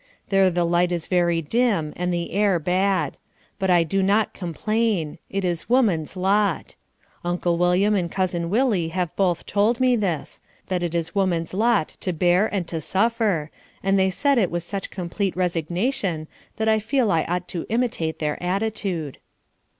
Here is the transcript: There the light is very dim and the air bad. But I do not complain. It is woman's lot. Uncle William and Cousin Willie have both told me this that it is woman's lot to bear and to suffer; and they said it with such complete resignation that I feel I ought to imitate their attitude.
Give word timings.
There 0.29 0.49
the 0.49 0.63
light 0.65 0.91
is 0.91 1.05
very 1.05 1.43
dim 1.43 1.93
and 1.95 2.11
the 2.11 2.31
air 2.33 2.57
bad. 2.57 3.17
But 3.59 3.69
I 3.69 3.83
do 3.83 4.01
not 4.01 4.33
complain. 4.33 5.19
It 5.29 5.45
is 5.45 5.69
woman's 5.69 6.17
lot. 6.17 6.75
Uncle 7.23 7.55
William 7.59 7.93
and 7.93 8.11
Cousin 8.11 8.49
Willie 8.49 8.87
have 8.87 9.15
both 9.15 9.45
told 9.45 9.79
me 9.79 9.95
this 9.95 10.41
that 10.69 10.81
it 10.81 10.95
is 10.95 11.13
woman's 11.13 11.53
lot 11.53 11.87
to 11.99 12.13
bear 12.13 12.47
and 12.51 12.67
to 12.67 12.81
suffer; 12.81 13.51
and 13.83 13.99
they 13.99 14.09
said 14.09 14.39
it 14.39 14.49
with 14.49 14.63
such 14.63 14.89
complete 14.89 15.35
resignation 15.37 16.27
that 16.57 16.67
I 16.67 16.79
feel 16.79 17.11
I 17.11 17.23
ought 17.25 17.47
to 17.49 17.67
imitate 17.69 18.17
their 18.17 18.41
attitude. 18.41 19.19